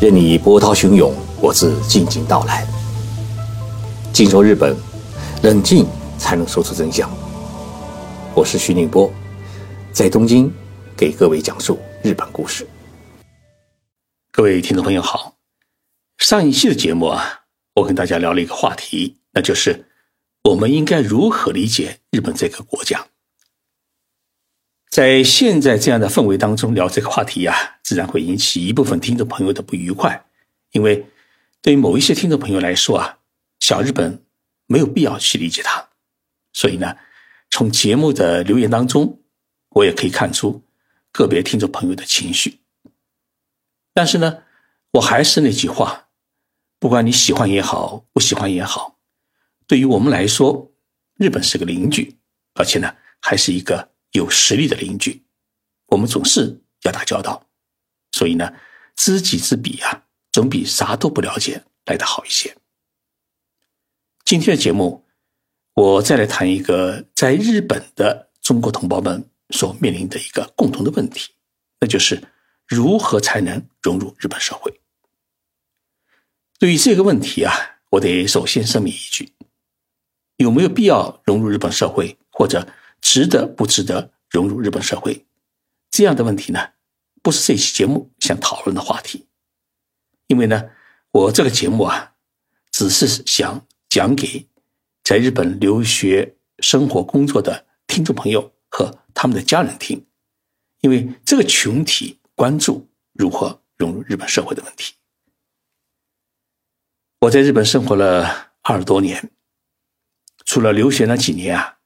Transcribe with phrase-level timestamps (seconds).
[0.00, 2.66] 任你波涛汹涌，我自静静到来。
[4.14, 4.74] 静说日本，
[5.42, 5.86] 冷静
[6.16, 7.10] 才能说出真相。
[8.34, 9.12] 我是徐宁波，
[9.92, 10.50] 在东京
[10.96, 12.66] 给各位讲述日本故事。
[14.32, 15.34] 各位听众朋友好，
[16.16, 17.40] 上一期的节目啊，
[17.74, 19.84] 我跟大家聊了一个话题，那就是
[20.44, 23.06] 我们应该如何理解日本这个国家。
[25.00, 30.26] 在现在这样的氛围当中聊这个话题呀，自然会引起一部分听众朋友的不愉快，
[30.72, 31.06] 因为
[31.62, 33.16] 对于某一些听众朋友来说啊，
[33.60, 34.22] 小日本
[34.66, 35.88] 没有必要去理解它。
[36.52, 36.98] 所以呢，
[37.48, 39.22] 从节目的留言当中，
[39.70, 40.62] 我也可以看出
[41.10, 42.58] 个别听众朋友的情绪。
[43.94, 44.42] 但是呢，
[44.90, 46.08] 我还是那句话，
[46.78, 48.98] 不管你喜欢也好，不喜欢也好，
[49.66, 50.70] 对于我们来说，
[51.16, 52.18] 日本是个邻居，
[52.52, 53.88] 而且呢，还是一个。
[54.12, 55.22] 有实力的邻居，
[55.86, 57.46] 我们总是要打交道，
[58.12, 58.52] 所以呢，
[58.96, 62.56] 知己知彼啊，总比啥都不了解来的好一些。
[64.24, 65.04] 今天的节目，
[65.74, 71.34] 我再来谈一个在日本的中国同胞们所面临的一个共同的问题，
[71.80, 72.20] 那就是
[72.66, 74.80] 如何才能融入日本社会。
[76.58, 77.54] 对于这个问题啊，
[77.90, 79.32] 我得首先声明一句：
[80.36, 82.66] 有没有必要融入日本社会，或者？
[83.00, 85.26] 值得不值得融入日本社会？
[85.90, 86.70] 这样的问题呢，
[87.22, 89.26] 不是这期节目想讨论的话题。
[90.28, 90.70] 因为呢，
[91.10, 92.14] 我这个节目啊，
[92.70, 94.46] 只是想讲给
[95.02, 100.06] 在日本留学、生活、工作的听众朋友和他们的家人听。
[100.82, 104.94] 因为这个群体关注如何融入日本社会的问题。
[107.22, 109.32] 我在日本生活了二十多年，
[110.44, 111.79] 除了留学那几年啊。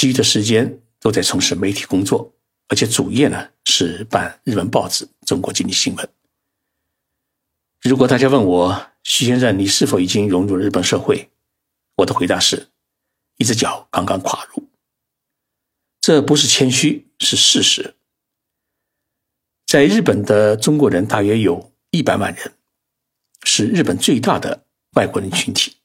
[0.00, 2.32] 其余的时间都在从事媒体工作，
[2.68, 6.06] 而且主业呢是办日文报纸《中国经济新闻》。
[7.82, 11.28] 如果大家问我徐先生，你是否已经融入日本社会？
[11.96, 12.68] 我的回答是：
[13.36, 14.70] 一只脚刚刚跨入。
[16.00, 17.94] 这不是谦虚，是事实。
[19.66, 22.54] 在日本的中国人大约有一百万人，
[23.42, 25.76] 是日本最大的外国人群体，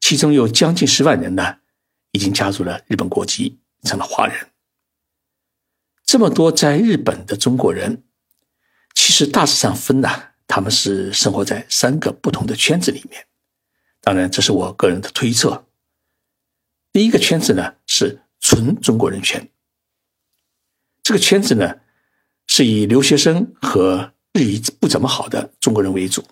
[0.00, 1.59] 其中有将近十万人呢。
[2.12, 4.48] 已经加入了日本国籍，成了华人。
[6.04, 8.02] 这么多在日本的中国人，
[8.94, 10.08] 其实大致上分呢，
[10.48, 13.26] 他们是生活在三个不同的圈子里面。
[14.00, 15.66] 当然，这是我个人的推测。
[16.92, 19.48] 第一个圈子呢是纯中国人圈，
[21.04, 21.76] 这个圈子呢
[22.48, 26.24] 是以留学生和日语不怎么好的中国人为主，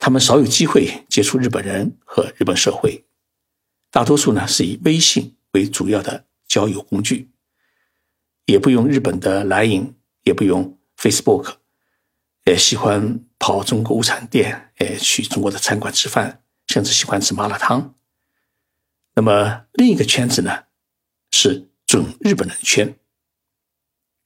[0.00, 3.04] 他们少有机会接触日本人和日本社会。
[3.90, 7.28] 大多数呢是以微信为主要的交友工具，
[8.46, 11.54] 也不用日本的 Line，也不用 Facebook，
[12.44, 17.94] 也喜欢跑中国物产店，哎，去中国的餐馆吃饭，甚至喜欢吃麻辣烫。
[19.14, 20.64] 那么另一个圈子呢
[21.32, 22.96] 是准日本人圈，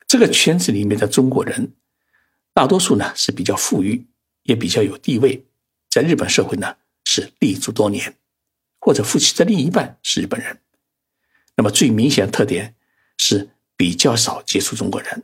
[0.07, 1.75] 这个圈子里面的中国人，
[2.53, 4.07] 大多数呢是比较富裕，
[4.43, 5.47] 也比较有地位，
[5.89, 8.19] 在日本社会呢是立足多年。
[8.85, 10.61] 或者夫妻的另一半是日本人，
[11.57, 12.75] 那么最明显的特点
[13.17, 15.23] 是比较少接触中国人，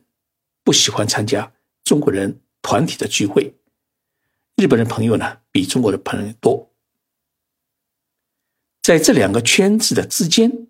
[0.65, 1.53] 不喜欢参加
[1.85, 3.55] 中国人团体的聚会。
[4.57, 6.73] 日本人朋友呢比中国的朋友多。
[8.83, 10.69] 在这两个圈子的之间，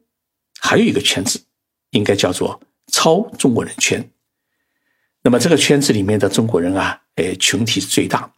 [0.61, 1.45] 还有一个圈子，
[1.91, 4.11] 应该叫做超中国人圈。
[5.23, 8.35] 那么这个圈子里面的中国人啊，哎，群体最大，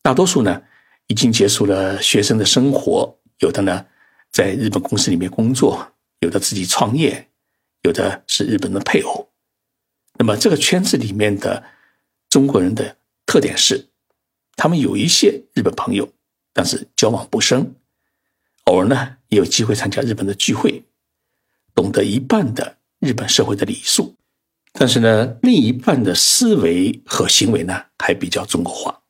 [0.00, 0.62] 大多数呢
[1.08, 3.18] 已经结束了学生的生活。
[3.44, 3.84] 有的呢，
[4.30, 7.26] 在日本公司里面工作；有的自己创业；
[7.82, 9.28] 有的是日本的配偶。
[10.14, 11.62] 那么这个圈子里面的
[12.30, 12.96] 中国人的
[13.26, 13.88] 特点是，
[14.56, 16.08] 他们有一些日本朋友，
[16.54, 17.74] 但是交往不深；
[18.64, 20.84] 偶尔呢，也有机会参加日本的聚会，
[21.74, 24.16] 懂得一半的日本社会的礼数。
[24.72, 29.02] 但是呢，另一半的思维和行为呢，还比较中国化。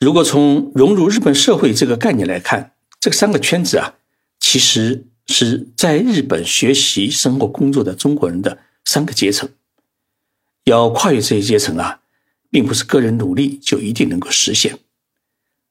[0.00, 2.71] 如果从融入日本社会这个概念来看，
[3.02, 3.96] 这三个圈子啊，
[4.38, 9.50] 其实是在日本学习、生活、工作的中国人的三个阶层。
[10.66, 12.02] 要跨越这些阶层啊，
[12.48, 14.78] 并不是个人努力就一定能够实现，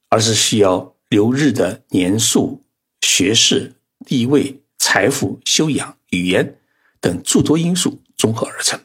[0.09, 2.65] 而是需要留日的年数、
[2.99, 3.75] 学识、
[4.05, 6.57] 地位、财富、修养、语言
[6.99, 8.77] 等诸多因素综合而成。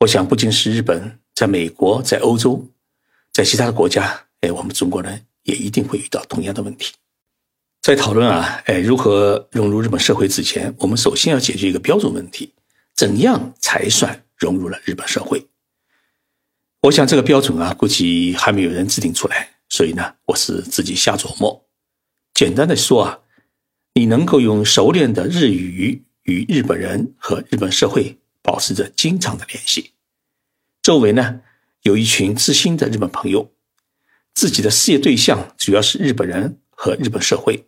[0.00, 2.66] 我想，不仅是日本，在美国、在欧洲，
[3.32, 6.92] 在其他的国家，哎，我们中国人也一定会遇到同样的问题。
[7.82, 12.54] 在讨论啊，哎，如何融入日本社会之前，我们首先要解决一个标准问题：
[12.94, 15.48] 怎样才算融入了日本社会？
[16.82, 21.66] 我想这个标准啊，估计还没有人制定出来，所以呢，我是自己瞎琢磨。
[22.32, 23.18] 简单的说啊，
[23.94, 29.90] 你能够用熟练的日语与日本人和日本社会保持着经常的联系，
[30.80, 31.40] 周围呢
[31.82, 33.50] 有一群知心的日本朋友，
[34.32, 37.66] 自己的事业对象主要是日本人和日本社会。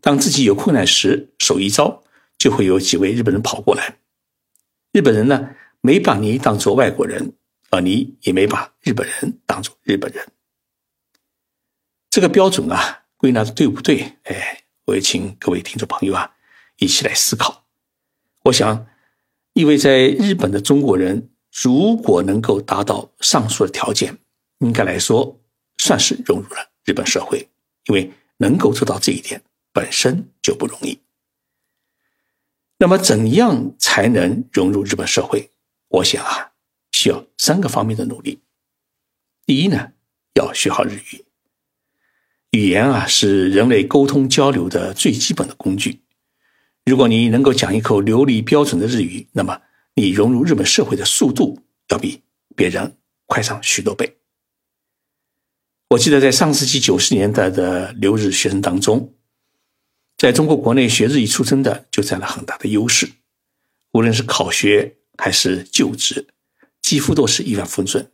[0.00, 2.02] 当自己有困难时，手一招，
[2.38, 3.98] 就会有几位日本人跑过来。
[4.92, 5.50] 日本人呢，
[5.80, 7.34] 没把你当做外国人，
[7.70, 10.26] 而你也没把日本人当做日本人。
[12.10, 14.18] 这个标准啊，归纳的对不对？
[14.24, 16.34] 哎，我也请各位听众朋友啊，
[16.78, 17.64] 一起来思考。
[18.44, 18.86] 我想，
[19.54, 21.30] 一位在日本的中国人，
[21.62, 24.18] 如果能够达到上述的条件，
[24.58, 25.40] 应该来说
[25.78, 27.48] 算是融入了日本社会，
[27.86, 29.40] 因为能够做到这一点。
[29.72, 30.98] 本身就不容易。
[32.78, 35.50] 那么，怎样才能融入日本社会？
[35.88, 36.52] 我想啊，
[36.90, 38.40] 需要三个方面的努力。
[39.46, 39.92] 第一呢，
[40.34, 41.24] 要学好日语。
[42.50, 46.02] 语言啊，是人类沟通交流的最基本的工具。
[46.84, 49.62] 如果你能够讲一口流利标准的日语，那么
[49.94, 52.22] 你融入日本社会的速度要比
[52.56, 52.96] 别人
[53.26, 54.18] 快上许多倍。
[55.90, 59.14] 我记得在上世纪九十年代的留日学生当中。
[60.22, 63.10] 在中国国内学日语出身的就占了很大的优势，
[63.90, 66.28] 无论是考学还是就职，
[66.80, 68.08] 几乎都是一帆风顺。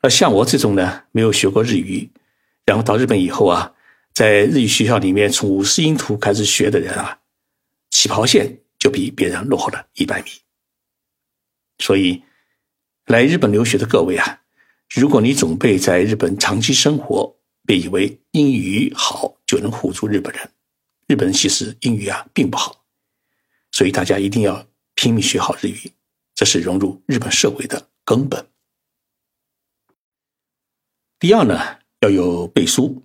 [0.00, 2.10] 而像我这种呢，没有学过日语，
[2.66, 3.72] 然后到日本以后啊，
[4.12, 7.20] 在日语学校里面从五十音图开始学的人啊，
[7.92, 10.30] 起跑线就比别人落后了一百米。
[11.78, 12.24] 所以，
[13.06, 14.40] 来日本留学的各位啊，
[14.92, 20.50] 如果你准备在日本长期生活，别以为英语好就能唬住日本人。
[21.10, 22.84] 日本人其实英语啊并不好，
[23.72, 24.64] 所以大家一定要
[24.94, 25.92] 拼命学好日语，
[26.36, 28.46] 这是融入日本社会的根本。
[31.18, 33.02] 第二呢，要有背书。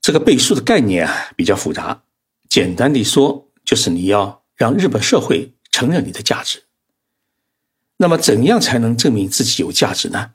[0.00, 2.02] 这个背书的概念啊比较复杂，
[2.48, 6.62] 简单的说就是你要让日本社会承认你的价值。
[7.98, 10.32] 那么怎样才能证明自己有价值呢？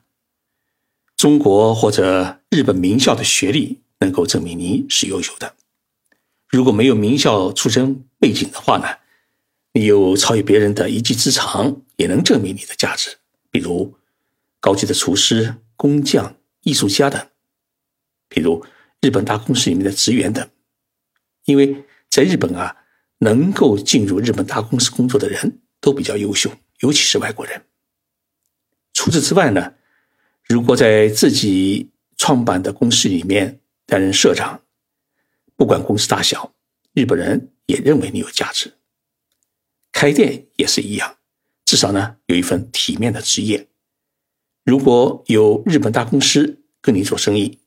[1.16, 5.56] 中国或者日本名校的学历能够证明你是优秀的。
[6.54, 8.86] 如果没有名校出身背景的话呢，
[9.72, 13.16] 你有超越别人的一技之长，也能证明你的价值。
[13.50, 13.96] 比如
[14.60, 17.26] 高级的厨师、工匠、艺术家等，
[18.28, 18.64] 比如
[19.00, 20.48] 日本大公司里面的职员等。
[21.44, 22.76] 因为在日本啊，
[23.18, 27.64] 能够进入日本大公司工作的人都比较优秀，尤其是外国人。
[28.92, 29.74] 除此之外呢，
[30.46, 34.60] 如果在自己创办的公司里面担任社长。
[35.56, 36.54] 不管公司大小，
[36.92, 38.74] 日本人也认为你有价值。
[39.92, 41.18] 开店也是一样，
[41.64, 43.68] 至少呢有一份体面的职业。
[44.64, 47.60] 如果有日本大公司跟你做生意，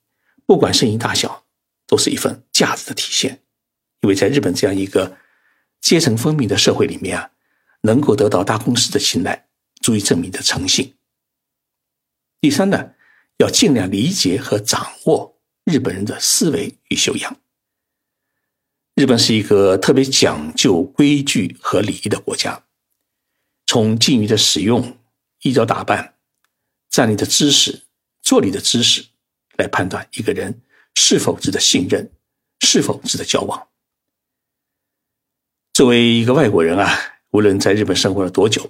[0.46, 1.46] 不管生意大小，
[1.86, 3.44] 都是一份价值的体现。
[4.02, 5.18] 因为在日本这样一个
[5.80, 7.32] 阶层分明的社会里面啊，
[7.82, 9.48] 能够得到大公司的青睐，
[9.82, 10.96] 足以证明你的诚信。
[12.42, 12.94] 第三呢，
[13.38, 17.38] 要尽量理解和掌握日本人的思维与修养。
[18.98, 22.64] 日本是一个特别讲究规矩和礼仪的国家，
[23.68, 24.98] 从禁语的使用、
[25.44, 26.16] 衣着打扮、
[26.90, 27.84] 站立的姿势、
[28.24, 29.06] 坐立的姿势
[29.56, 30.64] 来判断一个人
[30.96, 32.10] 是否值得信任，
[32.62, 33.68] 是否值得交往。
[35.74, 36.92] 作为一个外国人啊，
[37.30, 38.68] 无论在日本生活了多久，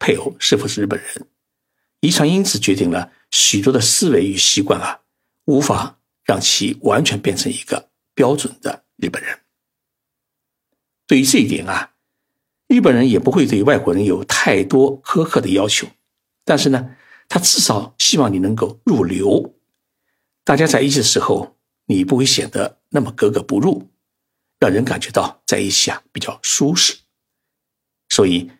[0.00, 1.28] 配偶是否是日本人，
[2.00, 5.02] 遗传因子决定了许多的思维与习惯啊，
[5.44, 9.38] 无法让其完全变成一个标准的日本人。
[11.08, 11.94] 对于这一点啊，
[12.66, 15.88] 日本人也不会对外国人有太多苛刻的要求，
[16.44, 16.94] 但是呢，
[17.28, 19.54] 他至少希望你能够入流。
[20.44, 23.88] 大家在一起的时候，你不会显得那么格格不入，
[24.60, 26.94] 让人感觉到在一起啊比较舒适。
[28.10, 28.50] 所以，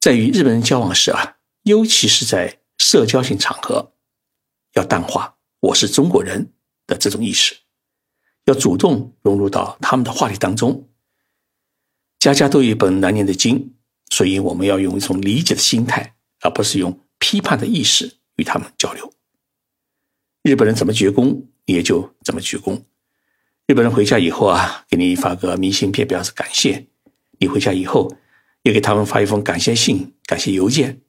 [0.00, 3.92] 在与日本人交往时啊，尤其是在社交性场合，
[4.72, 6.52] 要淡化“我是中国人”
[6.88, 7.56] 的这种意识，
[8.46, 10.88] 要主动融入到他们的话题当中。
[12.26, 13.72] 家家都有一本难念的经，
[14.10, 19.12] 所以我们要用一种理解的心态，而不是用批判的意识与他们交流。
[20.42, 22.82] 日本人怎么鞠躬，也就怎么鞠躬。
[23.68, 26.88] 日本人回家以后啊，给你发个明信片表示感谢，
[27.38, 28.12] 你回家以后
[28.62, 31.02] 也给他们发一封感谢信、感谢邮件，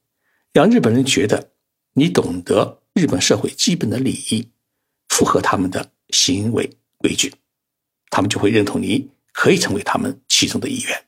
[0.54, 1.54] 让日本人觉得
[1.94, 4.52] 你懂得日本社会基本的礼仪，
[5.10, 7.34] 符合他们的行为规矩，
[8.12, 9.10] 他们就会认同你。
[9.34, 11.07] 可以成为他们其中的一员。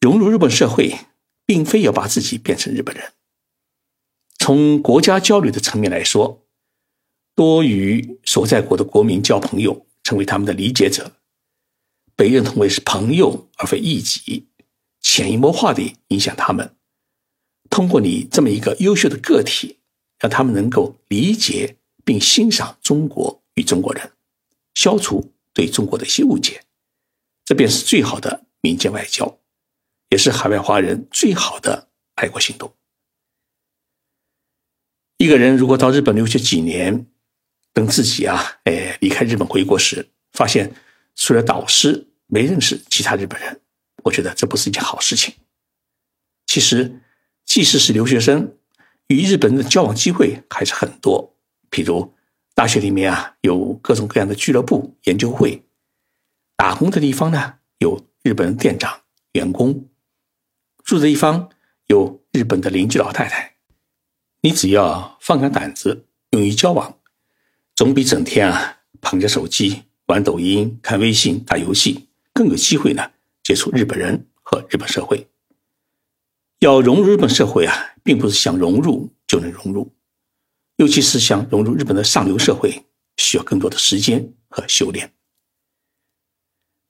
[0.00, 0.98] 融入日本社会，
[1.44, 3.12] 并非要把自己变成日本人。
[4.38, 6.46] 从国家交流的层面来说，
[7.34, 11.12] 多与所在国的国民交朋友，成为他们的理解者，
[12.14, 14.46] 被认同为是朋友而非异己，
[15.00, 16.76] 潜移默化地影响他们。
[17.68, 19.78] 通过你这么一个优秀的个体，
[20.18, 24.12] 让他们能够理解并欣赏中国与中国人，
[24.74, 26.62] 消除对中国的一些误解，
[27.44, 29.38] 这便是最好的民间外交，
[30.08, 32.72] 也是海外华人最好的爱国行动。
[35.18, 37.06] 一个人如果到日本留学几年，
[37.72, 40.74] 等自己啊，哎离开日本回国时，发现
[41.14, 43.60] 除了导师没认识其他日本人，
[44.04, 45.34] 我觉得这不是一件好事情。
[46.46, 47.00] 其实，
[47.44, 48.56] 即使是留学生，
[49.08, 51.36] 与日本人的交往机会还是很多。
[51.70, 52.14] 譬如
[52.54, 55.62] 大学里面啊，有各种各样的俱乐部、研究会；
[56.56, 59.72] 打工的地方呢，有日本人店长、员工；
[60.86, 61.50] 住的一方
[61.88, 63.56] 有日本的邻居老太太。
[64.42, 67.00] 你只要放开胆子，勇于交往，
[67.74, 73.10] 总比整天啊捧着手机玩抖音、看微信、打游戏更有机会呢
[73.42, 75.26] 接触日本人和日本社会。
[76.60, 79.92] 要融入日本社会啊，并不是想融入就能融入，
[80.76, 82.84] 尤其是想融入日本的上流社会，
[83.16, 85.12] 需要更多的时间和修炼。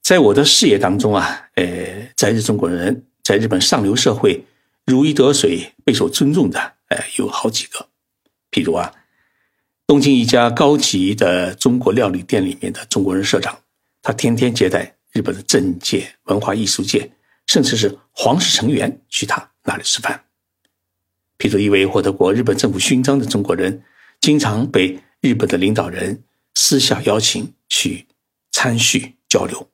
[0.03, 4.45] 在我的视野当中啊，呃，在日中国人在日本上流社会
[4.85, 6.75] 如鱼得水、备受尊重的。
[6.87, 7.89] 哎，有好几个，
[8.53, 8.95] 譬如啊，
[9.85, 13.59] 东京一家高级的中国料理店里面的中国人社长，
[14.01, 17.11] 他天天接待日本的政界、文化艺术界，
[17.49, 20.27] 甚至是皇室成员去他那里吃饭。
[21.37, 23.83] 譬如一位获得过日本政府勋章的中国人，
[24.21, 26.23] 经常被日本的领导人
[26.55, 28.07] 私下邀请去
[28.53, 29.69] 参叙交流。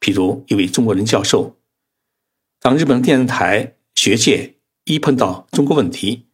[0.00, 1.56] 譬如一位中国人教授，
[2.60, 4.54] 当日本电视台学界。
[4.84, 6.30] 一碰到中国问题，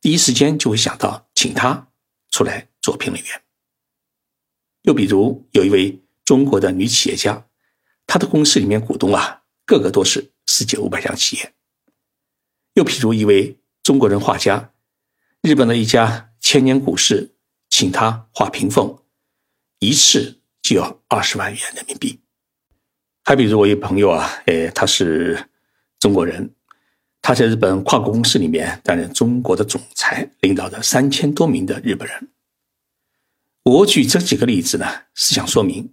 [0.00, 1.88] 第一时间就会想到请他
[2.30, 3.42] 出来做评论员。
[4.82, 7.48] 又比如有一位中国的女企业家，
[8.06, 11.52] 她的公司里面股东啊，个个都是世界五百强企业。
[12.74, 14.72] 又譬如一位中国人画家，
[15.42, 17.34] 日本的一家千年古市，
[17.68, 19.02] 请他画屏风，
[19.80, 22.20] 一次就要二十万元人民币。
[23.24, 25.48] 还比如我一朋友啊，哎，他是
[26.06, 26.48] 中国人。
[27.20, 32.28] 他在日本跨国公司里面担任中国的总裁，领导着三千多名的日本人。
[33.64, 35.92] 我举这几个例子呢，是想说明，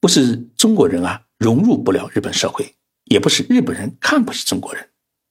[0.00, 2.74] 不是中国人啊融入不了日本社会，
[3.04, 4.88] 也不是日本人看不起中国人，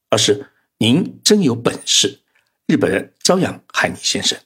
[0.10, 2.22] 而是您真有本事，
[2.68, 4.40] 日本人照样喊你先生，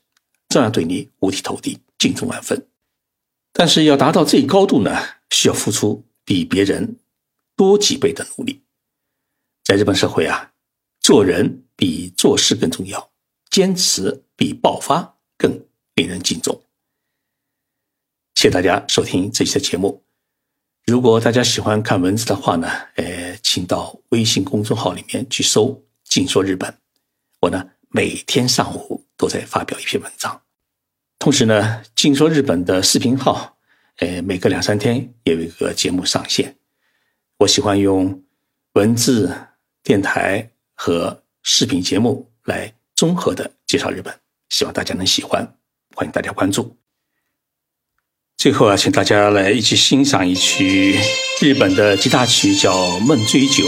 [0.48, 2.66] 照样对你五体投地、敬重万分。
[3.54, 5.00] 但是要达到这一高度呢，
[5.30, 6.98] 需要付出比别人
[7.56, 8.64] 多几倍的努力。
[9.70, 10.52] 在日本社会啊。
[11.00, 13.12] 做人比做事更重要，
[13.52, 16.60] 坚持比爆发更令人敬重。
[18.34, 20.04] 谢谢大家收听这期的节目。
[20.86, 26.76] 如果大家喜欢看文字的话呢，呃，请到微信公众号里面去搜“静说日本”。
[27.42, 30.42] 我呢每天上午都在发表一篇文章，
[31.20, 33.58] 同时呢，“静说日本”的视频号，
[33.98, 36.58] 呃，每隔两三天也有一个节目上线。
[37.38, 38.24] 我喜欢用
[38.74, 39.34] 文字
[39.84, 40.52] 电台。
[40.82, 44.18] 和视频节目来综合的介绍日本，
[44.48, 45.46] 希望大家能喜欢，
[45.94, 46.78] 欢迎大家关注。
[48.38, 50.98] 最后啊，请大家来一起欣赏一曲
[51.42, 53.66] 日本的吉他曲，叫《梦醉酒》。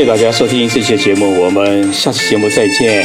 [0.00, 3.04] 谢谢大家收听这期节目，我们下期节目再见。